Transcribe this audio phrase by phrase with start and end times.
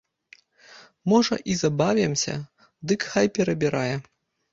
[1.11, 2.33] Можа, і забавімся,
[2.93, 3.93] дык хай перабірае.